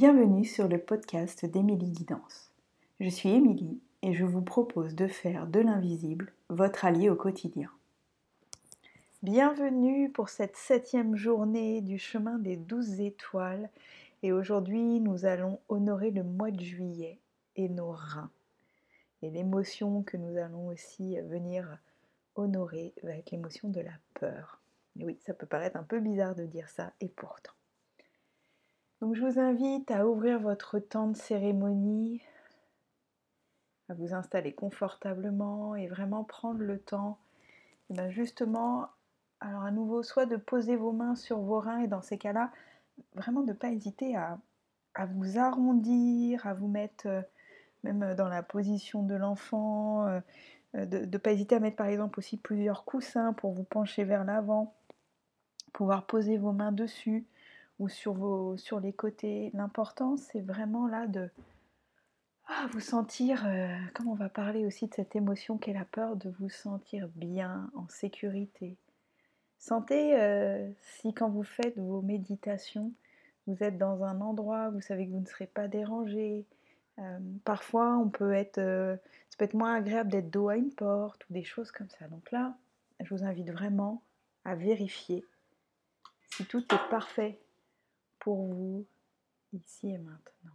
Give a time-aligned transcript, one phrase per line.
[0.00, 2.52] Bienvenue sur le podcast d'Émilie Guidance.
[3.00, 7.68] Je suis Émilie et je vous propose de faire de l'invisible votre allié au quotidien.
[9.24, 13.70] Bienvenue pour cette septième journée du chemin des douze étoiles
[14.22, 17.18] et aujourd'hui nous allons honorer le mois de juillet
[17.56, 18.30] et nos reins.
[19.22, 21.76] Et l'émotion que nous allons aussi venir
[22.36, 24.62] honorer va être l'émotion de la peur.
[25.00, 27.57] Oui, ça peut paraître un peu bizarre de dire ça et pourtant.
[29.00, 32.20] Donc je vous invite à ouvrir votre temps de cérémonie,
[33.88, 37.18] à vous installer confortablement et vraiment prendre le temps,
[37.90, 38.88] et eh bien justement,
[39.40, 42.50] alors à nouveau, soit de poser vos mains sur vos reins et dans ces cas-là,
[43.14, 44.38] vraiment de ne pas hésiter à,
[45.12, 47.22] vous arrondir, à vous mettre euh,
[47.84, 50.20] même dans la position de l'enfant, euh,
[50.74, 54.24] de ne pas hésiter à mettre par exemple aussi plusieurs coussins pour vous pencher vers
[54.24, 54.74] l'avant,
[55.72, 57.24] pouvoir poser vos mains dessus
[57.78, 59.50] ou sur, vos, sur les côtés.
[59.54, 61.30] L'important, c'est vraiment là de
[62.48, 66.16] ah, vous sentir, euh, comme on va parler aussi de cette émotion qu'est la peur,
[66.16, 68.76] de vous sentir bien, en sécurité.
[69.58, 72.92] Sentez euh, si quand vous faites vos méditations,
[73.46, 76.46] vous êtes dans un endroit, vous savez que vous ne serez pas dérangé.
[76.98, 81.28] Euh, parfois, on peut être, ça peut être moins agréable d'être dos à une porte
[81.28, 82.08] ou des choses comme ça.
[82.08, 82.56] Donc là,
[83.00, 84.02] je vous invite vraiment
[84.44, 85.24] à vérifier
[86.30, 87.38] si tout est parfait
[88.28, 88.84] pour vous
[89.54, 90.52] ici et maintenant.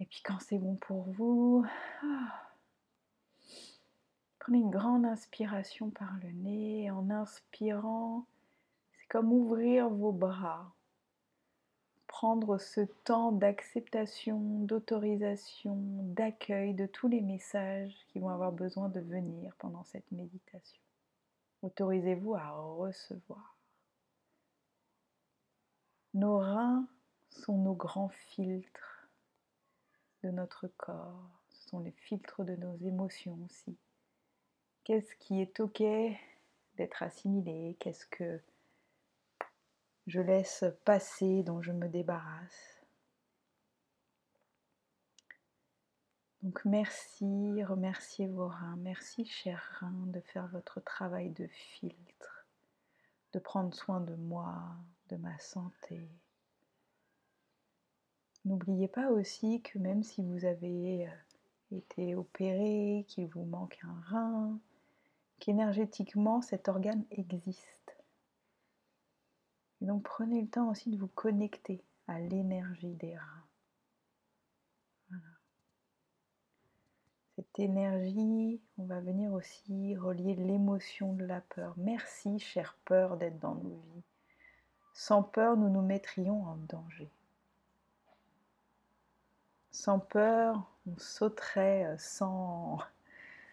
[0.00, 1.62] Et puis quand c'est bon pour vous,
[2.02, 2.54] ah,
[4.38, 6.90] prenez une grande inspiration par le nez.
[6.90, 8.24] En inspirant,
[8.92, 10.72] c'est comme ouvrir vos bras.
[12.06, 15.76] Prendre ce temps d'acceptation, d'autorisation,
[16.14, 20.80] d'accueil de tous les messages qui vont avoir besoin de venir pendant cette méditation.
[21.60, 23.55] Autorisez-vous à recevoir.
[26.16, 26.88] Nos reins
[27.28, 29.06] sont nos grands filtres
[30.22, 33.76] de notre corps, ce sont les filtres de nos émotions aussi.
[34.82, 35.82] Qu'est-ce qui est ok
[36.78, 37.76] d'être assimilé?
[37.80, 38.40] Qu'est-ce que
[40.06, 42.82] je laisse passer, dont je me débarrasse?
[46.40, 52.46] Donc merci, remerciez vos reins, merci chers reins de faire votre travail de filtre,
[53.34, 54.62] de prendre soin de moi,
[55.08, 56.08] de ma santé.
[58.44, 64.00] N'oubliez pas aussi que même si vous avez euh, été opéré, qu'il vous manque un
[64.08, 64.58] rein,
[65.40, 67.96] qu'énergétiquement cet organe existe.
[69.80, 73.46] Et donc prenez le temps aussi de vous connecter à l'énergie des reins.
[77.36, 81.74] Cette énergie, on va venir aussi relier l'émotion de la peur.
[81.76, 84.15] Merci, chère peur, d'être dans nos vies.
[84.98, 87.10] Sans peur, nous nous mettrions en danger.
[89.70, 92.78] Sans peur, on sauterait euh, sans,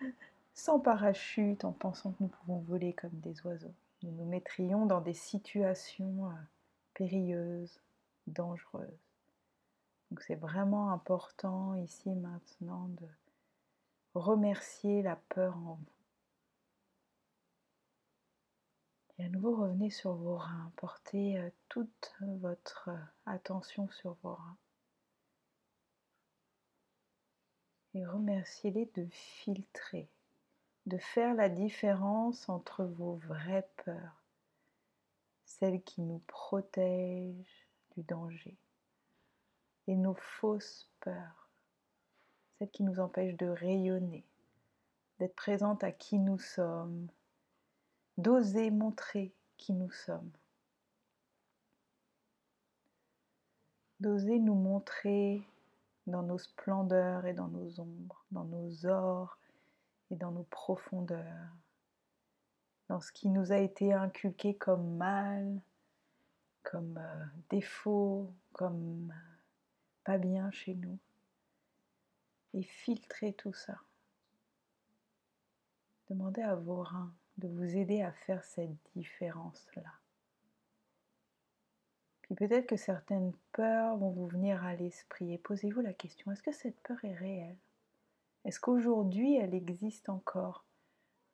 [0.54, 3.74] sans parachute en pensant que nous pouvons voler comme des oiseaux.
[4.04, 6.34] Nous nous mettrions dans des situations euh,
[6.94, 7.80] périlleuses,
[8.28, 9.10] dangereuses.
[10.12, 13.08] Donc c'est vraiment important ici maintenant de
[14.14, 16.01] remercier la peur en vous.
[19.22, 20.72] À nouveau, revenez sur vos reins.
[20.74, 24.56] Portez euh, toute votre euh, attention sur vos reins.
[27.94, 30.08] Et remerciez-les de filtrer,
[30.86, 34.24] de faire la différence entre vos vraies peurs,
[35.44, 38.56] celles qui nous protègent du danger,
[39.86, 41.48] et nos fausses peurs,
[42.58, 44.24] celles qui nous empêchent de rayonner,
[45.20, 47.06] d'être présentes à qui nous sommes,
[48.22, 50.30] d'oser montrer qui nous sommes,
[53.98, 55.42] d'oser nous montrer
[56.06, 59.38] dans nos splendeurs et dans nos ombres, dans nos ors
[60.10, 61.50] et dans nos profondeurs,
[62.88, 65.60] dans ce qui nous a été inculqué comme mal,
[66.62, 69.34] comme euh, défaut, comme euh,
[70.04, 70.98] pas bien chez nous,
[72.54, 73.80] et filtrer tout ça.
[76.08, 79.92] Demandez à vos reins de vous aider à faire cette différence-là.
[82.22, 86.42] Puis peut-être que certaines peurs vont vous venir à l'esprit et posez-vous la question, est-ce
[86.42, 87.58] que cette peur est réelle?
[88.44, 90.64] Est-ce qu'aujourd'hui elle existe encore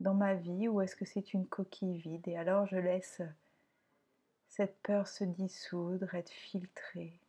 [0.00, 2.26] dans ma vie ou est-ce que c'est une coquille vide?
[2.28, 3.22] Et alors je laisse
[4.48, 7.20] cette peur se dissoudre, être filtrée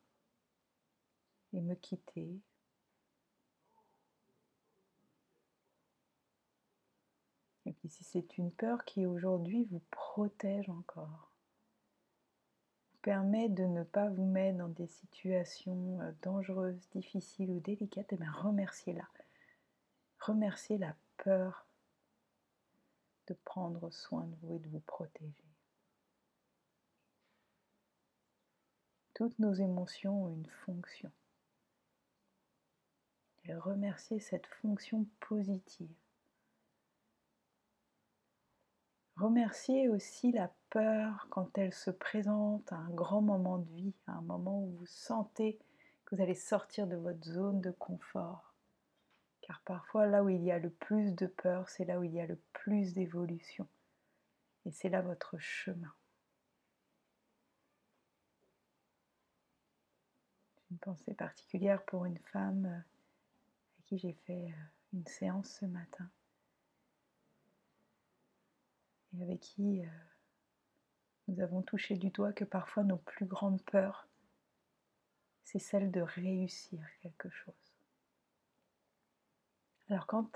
[1.53, 2.39] et me quitter
[7.87, 11.31] Et si c'est une peur qui aujourd'hui vous protège encore,
[13.01, 18.15] permet de ne pas vous mettre dans des situations euh, dangereuses, difficiles ou délicates, et
[18.15, 19.07] eh bien remerciez-la.
[20.19, 21.65] Remerciez la peur
[23.27, 25.45] de prendre soin de vous et de vous protéger.
[29.13, 31.11] Toutes nos émotions ont une fonction.
[33.45, 35.95] Et remerciez cette fonction positive.
[39.17, 44.11] Remerciez aussi la peur quand elle se présente à un grand moment de vie, à
[44.11, 45.57] un moment où vous sentez
[46.05, 48.53] que vous allez sortir de votre zone de confort.
[49.41, 52.13] Car parfois, là où il y a le plus de peur, c'est là où il
[52.13, 53.67] y a le plus d'évolution.
[54.67, 55.93] Et c'est là votre chemin.
[60.69, 64.63] Une pensée particulière pour une femme euh, à qui j'ai fait euh,
[64.93, 66.07] une séance ce matin
[69.17, 69.89] et avec qui euh,
[71.27, 74.07] nous avons touché du doigt que parfois nos plus grandes peurs,
[75.43, 77.53] c'est celle de réussir quelque chose.
[79.89, 80.29] Alors quand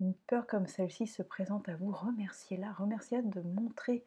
[0.00, 4.04] une peur comme celle-ci se présente à vous, remerciez-la, remerciez-la de montrer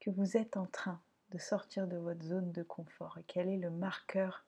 [0.00, 1.00] que vous êtes en train
[1.30, 4.44] de sortir de votre zone de confort et quel est le marqueur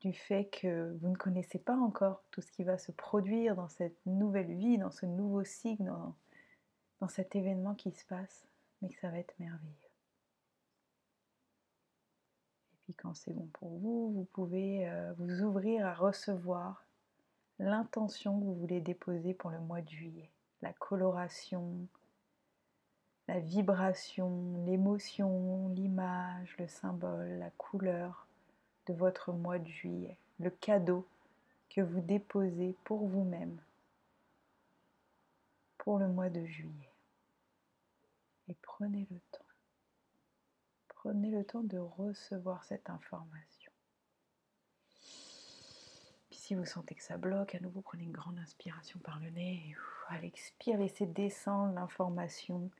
[0.00, 3.68] du fait que vous ne connaissez pas encore tout ce qui va se produire dans
[3.68, 6.16] cette nouvelle vie, dans ce nouveau cycle, dans,
[7.00, 8.46] dans cet événement qui se passe,
[8.80, 9.74] mais que ça va être merveilleux.
[12.72, 16.84] Et puis quand c'est bon pour vous, vous pouvez euh, vous ouvrir à recevoir
[17.58, 20.30] l'intention que vous voulez déposer pour le mois de juillet,
[20.62, 21.74] la coloration,
[23.28, 28.26] la vibration, l'émotion, l'image, le symbole, la couleur
[28.86, 31.06] de votre mois de juillet, le cadeau
[31.68, 33.56] que vous déposez pour vous-même
[35.78, 36.89] pour le mois de juillet.
[38.80, 39.44] Prenez le temps.
[40.88, 43.70] Prenez le temps de recevoir cette information.
[46.30, 49.68] Si vous sentez que ça bloque, à nouveau prenez une grande inspiration par le nez.
[49.68, 49.76] Et
[50.08, 52.70] à l'expire, laissez descendre l'information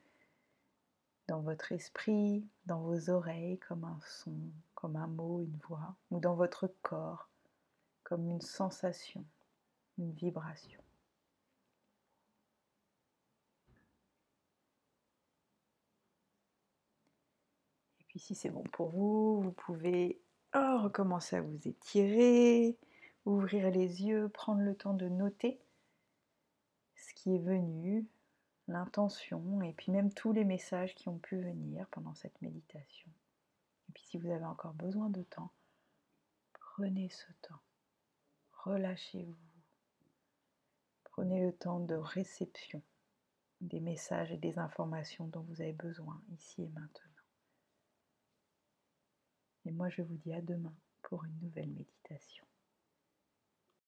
[1.27, 4.33] dans votre esprit, dans vos oreilles, comme un son,
[4.73, 7.29] comme un mot, une voix, ou dans votre corps,
[8.01, 9.23] comme une sensation,
[9.99, 10.81] une vibration.
[18.21, 20.21] Si c'est bon pour vous, vous pouvez
[20.53, 22.77] oh, recommencer à vous étirer,
[23.25, 25.59] ouvrir les yeux, prendre le temps de noter
[26.95, 28.05] ce qui est venu,
[28.67, 33.09] l'intention et puis même tous les messages qui ont pu venir pendant cette méditation.
[33.89, 35.51] Et puis si vous avez encore besoin de temps,
[36.53, 37.61] prenez ce temps,
[38.65, 39.35] relâchez-vous,
[41.05, 42.83] prenez le temps de réception
[43.61, 47.10] des messages et des informations dont vous avez besoin ici et maintenant.
[49.65, 52.45] Et moi, je vous dis à demain pour une nouvelle méditation.